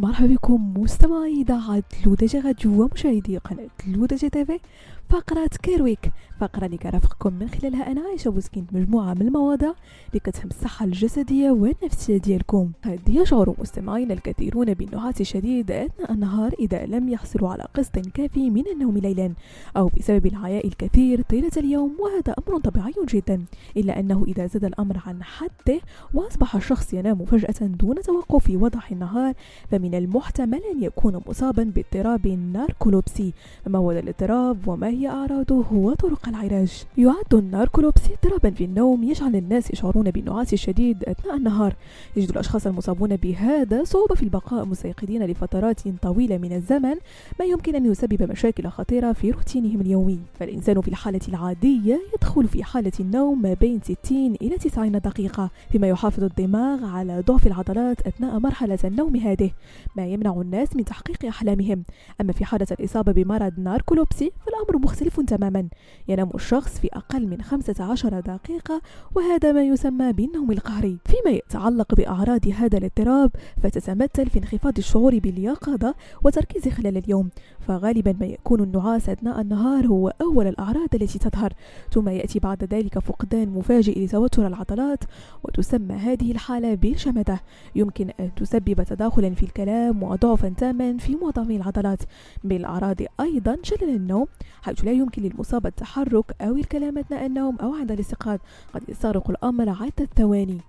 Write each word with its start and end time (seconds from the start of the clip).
مرحبا 0.00 0.26
بكم 0.26 0.74
مستمعي 0.76 1.32
إذاعة 1.32 1.82
L'ODJ 2.06 2.40
Radio 2.40 2.82
ومشاهدي 2.82 3.38
قناة 3.38 3.68
L'ODJ 3.88 4.30
TV. 4.30 4.60
فقرة 5.08 5.50
Care 5.62 5.87
Week 5.87 6.12
فقرة 6.40 6.66
اللي 6.66 6.76
كرافقكم 6.76 7.32
من 7.32 7.48
خلالها 7.48 7.92
أنا 7.92 8.00
عايشة 8.00 8.30
بوسكينت 8.30 8.72
مجموعة 8.72 9.14
من 9.14 9.22
المواضيع 9.22 9.74
اللي 10.08 10.20
كتهم 10.20 10.48
الصحة 10.50 10.84
الجسدية 10.84 11.50
والنفسية 11.50 12.16
ديالكم. 12.16 12.70
قد 12.84 13.00
يشعر 13.08 13.54
مستمعينا 13.58 14.14
الكثيرون 14.14 14.74
بالنعاس 14.74 15.20
الشديد 15.20 15.70
أثناء 15.70 16.12
النهار 16.12 16.52
إذا 16.58 16.86
لم 16.86 17.08
يحصلوا 17.08 17.48
على 17.48 17.66
قسط 17.74 17.98
كافي 17.98 18.50
من 18.50 18.64
النوم 18.72 18.98
ليلا 18.98 19.32
أو 19.76 19.90
بسبب 19.98 20.26
العياء 20.26 20.66
الكثير 20.66 21.22
طيلة 21.22 21.50
اليوم 21.56 21.96
وهذا 22.00 22.34
أمر 22.48 22.58
طبيعي 22.60 22.94
جدا 23.08 23.44
إلا 23.76 24.00
أنه 24.00 24.24
إذا 24.28 24.46
زاد 24.46 24.64
الأمر 24.64 25.02
عن 25.06 25.22
حده 25.22 25.80
وأصبح 26.14 26.56
الشخص 26.56 26.94
ينام 26.94 27.24
فجأة 27.24 27.66
دون 27.66 27.94
توقف 28.02 28.44
في 28.44 28.56
وضح 28.56 28.90
النهار 28.90 29.34
فمن 29.70 29.81
المحتمل 29.84 30.60
أن 30.74 30.82
يكون 30.82 31.20
مصابا 31.26 31.62
باضطراب 31.62 32.26
ناركولوبسي. 32.26 33.32
فما 33.64 33.78
هو 33.78 33.92
الاضطراب 33.92 34.68
وما 34.68 34.88
هي 34.88 35.08
أعراضه 35.08 35.64
وطرق 35.72 36.28
العلاج؟ 36.28 36.84
يعد 36.98 37.34
الناركولوبسي 37.34 38.10
اضطرابا 38.12 38.50
في 38.50 38.64
النوم 38.64 39.02
يجعل 39.02 39.36
الناس 39.36 39.70
يشعرون 39.70 40.10
بالنعاس 40.10 40.52
الشديد 40.52 41.04
أثناء 41.04 41.36
النهار. 41.36 41.74
يجد 42.16 42.30
الأشخاص 42.30 42.66
المصابون 42.66 43.16
بهذا 43.16 43.84
صعوبة 43.84 44.14
في 44.14 44.22
البقاء 44.22 44.64
مستيقظين 44.64 45.22
لفترات 45.22 45.80
طويلة 46.02 46.38
من 46.38 46.52
الزمن 46.52 46.94
ما 47.40 47.44
يمكن 47.44 47.74
أن 47.74 47.86
يسبب 47.86 48.30
مشاكل 48.30 48.68
خطيرة 48.68 49.12
في 49.12 49.30
روتينهم 49.30 49.80
اليومي. 49.80 50.18
فالإنسان 50.40 50.80
في 50.80 50.88
الحالة 50.88 51.20
العادية 51.28 52.00
يدخل 52.14 52.48
في 52.48 52.64
حالة 52.64 52.92
النوم 53.00 53.42
ما 53.42 53.54
بين 53.54 53.80
60 53.80 54.34
إلى 54.42 54.58
90 54.58 54.92
دقيقة 54.92 55.50
فيما 55.72 55.88
يحافظ 55.88 56.24
الدماغ 56.24 56.84
على 56.84 57.22
ضعف 57.26 57.46
العضلات 57.46 58.06
أثناء 58.06 58.38
مرحلة 58.38 58.78
النوم 58.84 59.16
هذه. 59.16 59.50
ما 59.96 60.06
يمنع 60.06 60.40
الناس 60.40 60.76
من 60.76 60.84
تحقيق 60.84 61.24
أحلامهم. 61.24 61.84
أما 62.20 62.32
في 62.32 62.44
حالة 62.44 62.66
الإصابة 62.70 63.12
بمرض 63.12 63.52
ناركولوبسي 63.58 64.32
فالأمر 64.46 64.84
مختلف 64.84 65.20
تماما. 65.20 65.68
ينام 66.08 66.30
الشخص 66.34 66.78
في 66.78 66.88
أقل 66.92 67.26
من 67.26 67.42
15 67.42 68.20
دقيقة 68.20 68.82
وهذا 69.14 69.52
ما 69.52 69.62
يسمى 69.62 70.12
بالنوم 70.12 70.52
القهري. 70.52 70.98
فيما 71.04 71.36
يتعلق 71.36 71.94
بأعراض 71.94 72.48
هذا 72.48 72.78
الاضطراب 72.78 73.30
فتتمثل 73.62 74.30
في 74.30 74.38
انخفاض 74.38 74.78
الشعور 74.78 75.18
باليقظة 75.18 75.94
وتركيز 76.24 76.68
خلال 76.68 76.96
اليوم. 76.96 77.30
فغالبا 77.60 78.14
ما 78.20 78.26
يكون 78.26 78.60
النعاس 78.62 79.08
أثناء 79.08 79.40
النهار 79.40 79.86
هو 79.86 80.12
أول 80.20 80.46
الأعراض 80.46 80.88
التي 80.94 81.18
تظهر. 81.18 81.52
ثم 81.90 82.08
يأتي 82.08 82.38
بعد 82.38 82.64
ذلك 82.64 82.98
فقدان 82.98 83.48
مفاجئ 83.48 84.04
لتوتر 84.04 84.46
العضلات 84.46 85.04
وتسمى 85.44 85.94
هذه 85.94 86.32
الحالة 86.32 86.74
بالشمدة 86.74 87.40
يمكن 87.74 88.10
أن 88.20 88.34
تسبب 88.34 88.82
تداخلا 88.82 89.34
في 89.34 89.42
الكلام 89.52 90.02
وضعفا 90.02 90.48
تاما 90.48 90.96
في 90.98 91.16
معظم 91.16 91.50
العضلات. 91.50 92.02
من 92.44 92.56
الأعراض 92.56 92.96
أيضا 93.20 93.56
شلل 93.62 93.96
النوم 93.96 94.26
حيث 94.62 94.84
لا 94.84 94.92
يمكن 94.92 95.22
للمصاب 95.22 95.66
التحرك 95.66 96.24
أو 96.40 96.56
الكلام 96.56 96.98
أثناء 96.98 97.26
النوم 97.26 97.56
أو 97.56 97.74
عند 97.74 97.92
الاستيقاظ. 97.92 98.38
قد 98.74 98.82
يستغرق 98.88 99.30
الأمر 99.30 99.68
عدة 99.68 100.08
ثواني. 100.16 100.60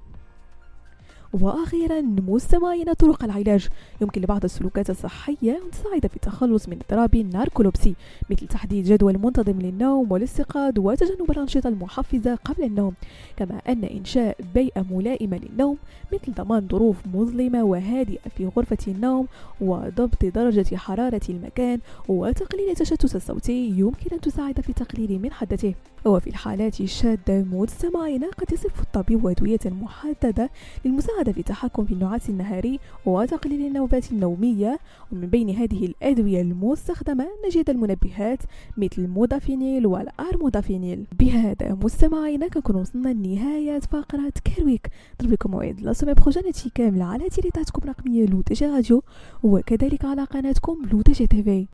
وأخيرا 1.42 2.02
مستمعين 2.02 2.94
طرق 2.94 3.24
العلاج. 3.24 3.68
يمكن 4.02 4.22
لبعض 4.22 4.44
السلوكات 4.44 4.90
الصحية 4.90 5.52
أن 5.66 5.72
تساعد 5.72 6.08
في 6.08 6.16
التخلص 6.16 6.70
من 6.70 6.78
اضطراب 6.78 7.16
الناركولوبسي 7.16 7.96
مثل 8.30 8.48
تحديد 8.48 8.86
جدول 8.86 9.18
منتظم 9.18 9.62
للنوم 9.62 10.12
والاستيقاظ 10.12 10.80
وتجنب 10.80 11.32
الأنشطة 11.32 11.68
المحفزة 11.68 12.36
قبل 12.36 12.64
النوم 12.64 12.94
كما 13.38 13.62
أن 13.68 13.84
إنشاء 13.84 14.38
بيئة 14.54 14.86
ملائمة 14.92 15.38
للنوم 15.38 15.78
مثل 16.14 16.34
ضمان 16.34 16.68
ظروف 16.72 16.98
مظلمة 17.14 17.64
وهادئة 17.64 18.30
في 18.38 18.46
غرفة 18.58 18.78
النوم 18.88 19.28
وضبط 19.62 20.26
درجة 20.26 20.76
حرارة 20.76 21.22
المكان 21.30 21.80
وتقليل 22.08 22.70
التشتت 22.70 23.16
الصوتي 23.16 23.70
يمكن 23.70 24.10
أن 24.14 24.22
تساعد 24.22 24.62
في 24.62 24.74
تقليل 24.74 25.20
من 25.22 25.32
حدته. 25.32 25.76
وفي 26.06 26.30
الحالات 26.30 26.82
الشاذة 26.82 27.46
مستمعين 27.52 28.24
قد 28.24 28.54
يصف 28.54 28.82
الطبيب 28.82 29.28
أدوية 29.28 29.60
محددة 29.66 30.50
للمساعدة 30.86 31.23
في 31.32 31.40
التحكم 31.40 31.86
في 31.86 31.94
النعاس 31.94 32.30
النهاري 32.30 32.80
وتقليل 33.06 33.68
النوبات 33.68 34.12
النومية 34.12 34.80
ومن 35.12 35.28
بين 35.28 35.50
هذه 35.50 35.86
الأدوية 35.86 36.42
المستخدمة 36.42 37.28
نجد 37.46 37.70
المنبهات 37.70 38.40
مثل 38.78 38.96
المودافينيل 38.98 39.88
والأرمودافينيل. 39.88 41.06
بهذا 41.20 41.78
مستمعين 41.84 42.48
كنكون 42.48 42.76
وصلنا 42.76 43.10
لنهاية 43.10 43.80
فقرة 43.80 44.34
Care 44.46 44.68
Week 44.68 44.90
نضرب 45.22 45.38
موعد 45.46 45.82
la 45.82 45.94
semaine 45.94 46.14
prochaine 46.14 46.72
كاملة 46.76 47.06
على 47.06 47.30
تيليتاتكم 47.30 47.82
الرقمية 47.84 48.26
L'ODJ 48.26 48.66
Radio 48.66 49.04
وكذلك 49.44 50.06
على 50.06 50.24
قناتكم 50.24 50.82
L'ODJ 50.92 51.28
TV. 51.28 51.68